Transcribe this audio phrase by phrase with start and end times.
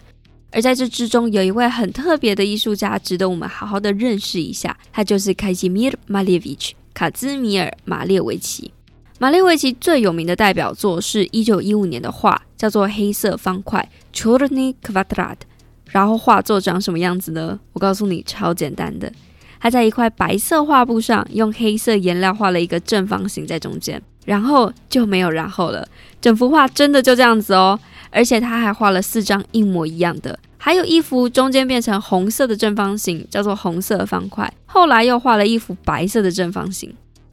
[0.52, 6.76] 而在这之中，有一位很特别的艺术家，值得我们好好的认识一下，他就是卡兹米尔·马列维奇。
[6.94, 8.72] 卡兹米尔·马列维奇。
[9.22, 15.46] 马丽维奇最有名的代表作是一九一五年的画，叫做《黑色方块 c h u r n y k v a t r a t
[15.92, 17.60] 然后画作长什么样子呢？
[17.74, 19.14] 我告诉你，超简单的。
[19.60, 25.88] 他在一块白色画布上用黑色颜料画了一个正方形在中间，然后就没有然后了。
[26.20, 34.52] 整幅画真的就这样子哦，而且他还画了四张一模一样的，还有一幅中间变成红色的正方形，叫做红色方块。
[34.66, 36.92] 后来又画了一幅白色的正方形，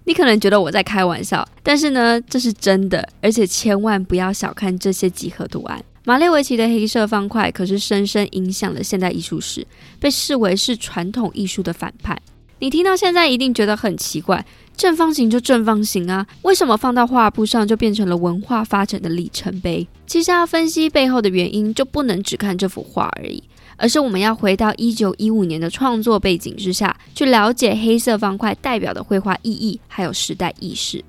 [0.08, 5.84] 你可能觉得我在开玩笑，但是呢，这是真的，而且千万不要小看这些几何图案。
[6.06, 9.66] 马列维奇的黑色方块可是深深影响了现代艺术史，
[10.00, 12.18] 被视为是传统艺术的反叛。
[12.58, 14.42] 你听到现在一定觉得很奇怪，
[14.74, 19.86] 正方形就正方形啊，为什么放到画布上就变成了文化发展的里程碑？
[20.06, 23.44] 其实要分析背后的原因，就不能只看这幅画而已。
[23.80, 31.04] 而是我们要回到一九一五年的创作背景之下，去了解黑色方块代表的绘画意义，还有时代意识。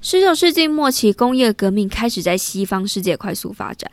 [0.00, 3.88] 十九世纪末期，工业革命开始在西方世界快速发展。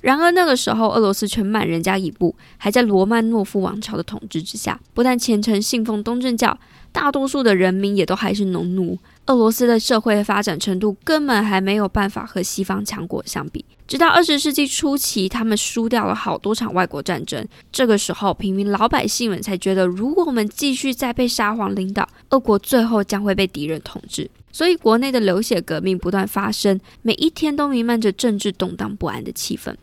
[0.00, 6.58] 然而那个时候，俄罗斯全满人家一步，还在罗曼诺夫王朝的统治之下，不但虔诚信奉东正教，
[6.90, 8.98] 大多数的人民也都还是农奴。
[9.26, 13.64] 俄罗斯的社会发展程度根本还没有办法和西方强国相比。
[13.88, 17.46] 直到二十世纪初期，他们输掉了好多场外国战争。
[17.72, 24.28] 这个时候，平民老百姓们才觉得，如果我们继续再被沙皇领导，俄国最后将会被敌人统治。
[24.50, 29.74] 所以，国内的流血革命不断发生，每一天都弥漫着政治动荡不安的气氛。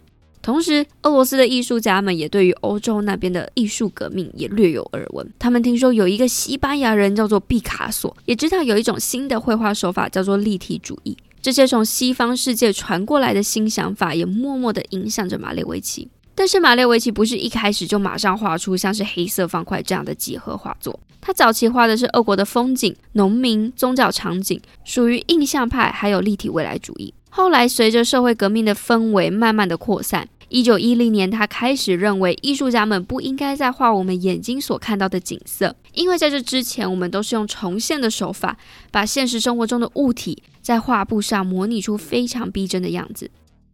[0.44, 5.26] 同时，俄罗斯的艺术家们也对于欧洲那边的艺术革命也略有耳闻。
[5.40, 11.18] 他们听说有一个西班牙人叫做毕卡索，也知道有一种新的绘画手法叫做立体主义。
[11.42, 16.09] 这些从西方世界传过来的新想法，也默默地影响着马列维奇。
[16.36, 21.00] 但是，马列维奇不是一开始就马上画出像是黑色方块这样的几何画作。
[21.22, 27.14] 他早期画的是俄国的风景、农民、宗教场景，属于印象派，还有立体未来主义。
[27.30, 38.56] 后来，随着社会革命的氛围慢慢的扩散，一九一零年，他开始认为艺术家们不应该再画我们眼睛所看到的景色，因为在这之前，我们都是用重现的手法，
[38.92, 43.31] 把现实生活中的物体在画布上模拟出非常逼真的样子。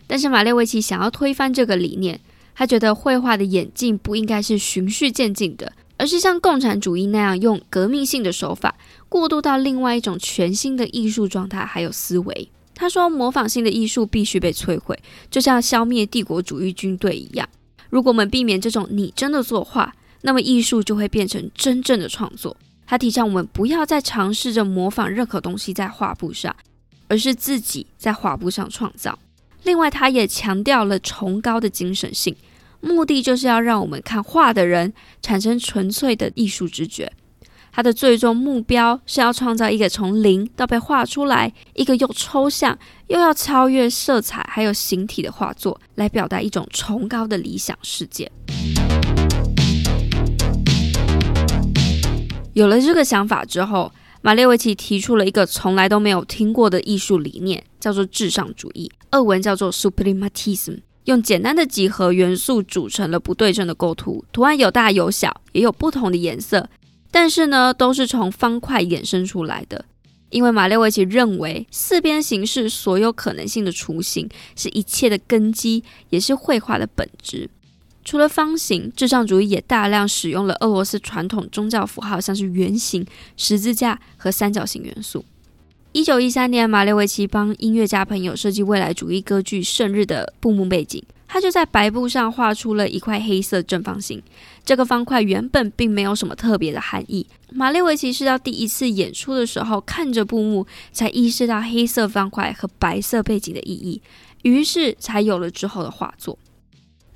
[0.07, 2.21] 但是马列维奇想要推翻这个理念，
[2.55, 8.77] 他觉得绘画的演进不应该是循序渐进的，而是像共产主义那样用革命性的手法
[9.09, 12.49] 过渡到另外一种全新的艺术状态还有思维。
[12.79, 14.97] 他说：“模仿性的艺术必须被摧毁，
[15.29, 17.47] 就像消灭帝国主义军队一样。
[17.89, 22.55] 如果我们避免这种拟真的作画，那么艺术就会变成真正的创作。”
[22.87, 26.55] 他提倡我们不要再尝试着模仿任何东西在画布上，
[27.09, 29.19] 而是自己在画布上创造。
[29.63, 32.33] 另外，他也强调了崇高的精神性，
[32.79, 37.11] 目的就是要让我们看画的人产生纯粹的艺术直觉。
[37.71, 48.29] 他的最终目标是要创造一个从零到被画出来，一个又抽象又要超越色彩还有形体的画作，来表达一种崇高的理想世界。
[52.53, 66.67] 有了这个想法之后，马列维奇提出了一个从来都没有听过的艺术理念，叫做至上主义，俄文叫做 Suprematism，用简单的几何元素组成了不对称的构图，图案有大有小，也有不同的颜色。
[67.11, 69.85] 但是呢，都是从方块衍生出来的，
[70.29, 77.49] 因为马列维奇认为四边形是所有可能性的雏形，是一切的根基，也是绘画的本质。
[78.05, 83.05] 除了方形，至上主义也大量使用了俄罗斯传统宗教符号，像是圆形、
[83.37, 85.25] 十字架和三角形元素。
[85.91, 94.21] 一九一三年，马列维奇帮音乐家朋友设计未来主义歌剧《圣日》的布幕背景，他就在白布上画出了一块黑色正方形。
[94.65, 97.25] 这个方块原本并没有什么特别的含义。
[97.51, 104.01] 马列维奇是到第一次演出的时候，看着布幕才意识到黑色方块和白色背景的意义，
[104.41, 106.37] 于是才有了之后的画作。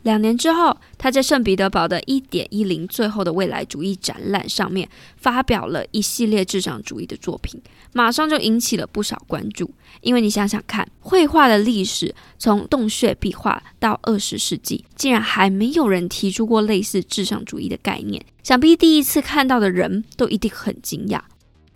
[0.03, 7.61] 两年之后，他在圣彼得堡的一点一零最后的未来主义展览上面发表了一系列至上主义的作品，
[7.93, 9.71] 马上就引起了不少关注。
[10.01, 21.21] 因为你想想看，绘画的历史从洞穴壁画到二十世纪，竟然还没有人提出过类似至上主义的概念，想必第一次看到的人都一定很惊讶。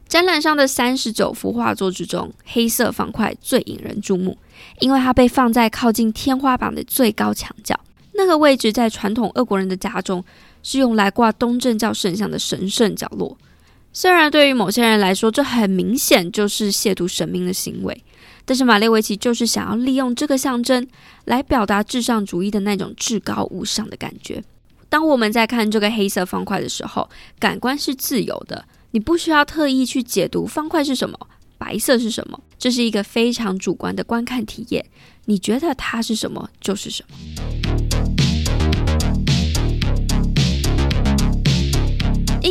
[0.10, 4.38] 展览上的三十九幅画作之中，黑色方块最引人注目，
[4.80, 7.80] 因为它被放在靠近天花板的最高墙角。
[8.18, 10.26] 那个位置在传统俄国人的家中
[10.64, 13.38] 是用来挂东正教圣像的神圣角落。
[13.94, 18.04] 虽然对于某些人来说，这很明显就是亵渎神明的行为，
[18.44, 20.86] 但是马列维奇就是想要利用这个象征
[21.26, 24.44] 来表达至上主义的那种至高无上的感觉。
[24.90, 27.10] 当我们在看这个黑色方块的时候，
[27.40, 31.18] 感官是自由的，你不需要特意去解读方块是什么，
[31.58, 34.86] 白色是什么，这是一个非常主观的观看体验。
[35.26, 37.47] 你觉得它是什么，就是什么。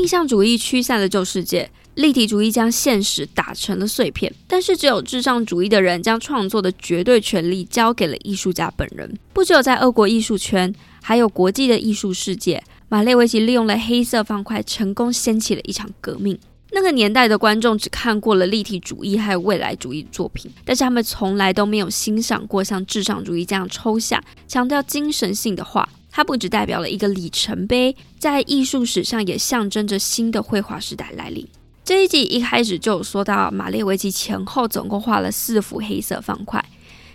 [0.06, 4.32] 印象主义驱散了旧世界，立体主义将现实打成了碎片。
[4.46, 9.18] 但是，只有至上主义的人将创作的绝对权利交给了艺术家本人。
[9.32, 10.72] 不只有在俄国艺术圈，
[11.02, 16.38] 还有国际的艺术世界，马列维奇利用了黑色方块，成功掀起了一场革命。
[16.70, 25.88] 那个年代的观众只看过了立体主义还有未来主义作品，但是他们从来都没有欣赏过像至上主义这样抽象、强调精神性的画。
[26.16, 31.46] 它不只代表了一个里程碑，在艺术史上也象征着新的绘画时代来临。
[31.84, 36.64] 这一集一开始就有说到，马列维奇前后总共画了四幅黑色方块，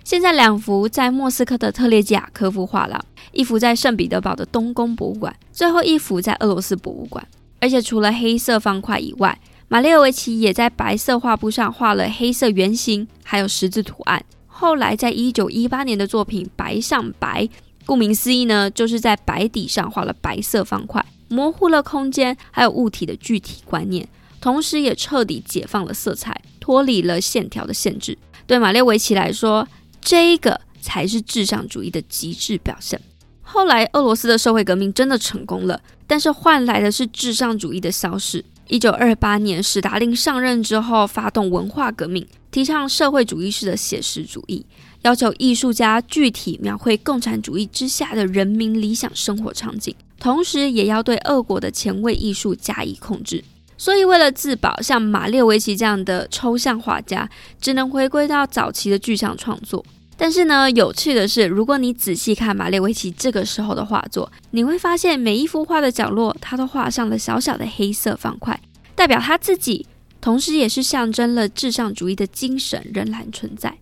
[0.04, 7.28] 现在两幅在莫斯科的特列季亚科夫画廊，一幅在圣彼得堡的东宫博物馆，最后一幅在俄罗斯博物馆。
[7.60, 9.36] 而且除了黑色方块以外，
[9.68, 14.24] 马列维奇也在白色画布上画了黑色圆形，还有十字图案。
[14.46, 17.46] 后来在一九一八年的作品《白上白》。
[17.86, 24.08] 顾名思义呢，就是在白底上画了白色方块，模糊了空间还有物体的具体观念，
[24.40, 28.18] 同时也彻底解放了色彩，脱离了线条的限制。
[28.46, 29.68] 对马列维奇来说，
[30.02, 33.00] 这个才是至上主义的极致表现。
[33.42, 38.44] 后来，俄罗斯的社会革命真的成功了，但是换来的是至上主义的消逝。
[38.68, 44.66] 一九二八年，史达林上任之后，发动文化革命，提倡社会主义式的写实主义。
[45.04, 53.44] 要求艺术家具体描绘共产主义之下的人民理想生活场景，同时也要对俄国的前卫艺术加以控制。
[53.78, 57.28] 所以，为了自保，像马列维奇这样的抽象画家
[57.60, 59.84] 只能回归到早期的具象创作。
[60.16, 68.62] 但是呢，有趣的是，如果你仔细看马列维奇这个时候的画作，你会发现每一幅画的角落，他都画上了小小的黑色方块，
[68.94, 69.88] 代表他自己，
[70.22, 73.76] 同时也是象征了至上主义的精神仍然存在。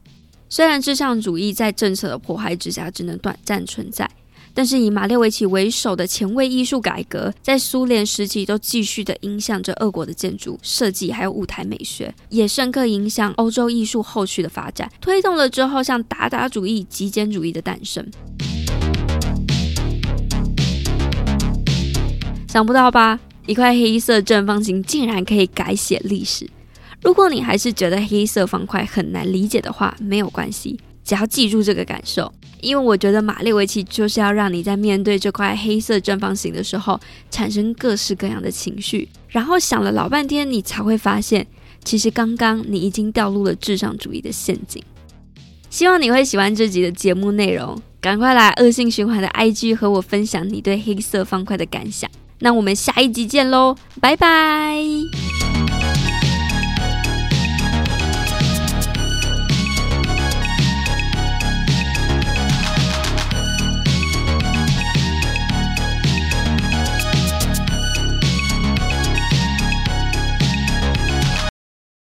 [0.52, 4.10] 虽然至上主义在政策的迫害之下只能短暂存在，
[4.52, 18.04] 但是以马列维奇为首的前卫艺术改革，在苏联时期都继续的影响着俄国的建筑设计还有舞台美学，也深刻影响欧洲艺术后续的发展，推动了之后像达达主义、极简主义的诞生。
[22.48, 23.20] 想不到吧？
[23.46, 26.50] 一块黑色正方形竟然可以改写历史。
[27.02, 37.00] 如果你还是觉得黑色方块很难理解的话，没有关系，只要记住这个感受，因为我觉得马列维奇就是要让你在面对这块黑色正方形的时候，
[37.32, 41.48] 产生各式各样的情绪，然后想了老半天，你才会发现，
[41.84, 44.84] 其实刚刚你已经掉入了至上主义的陷阱。
[45.70, 52.10] 希望你会喜欢这集的节目内容，赶快来恶性循环的 IG 和我分享你对黑色方块的感想。
[52.40, 55.49] 那我们下一集见喽，拜拜。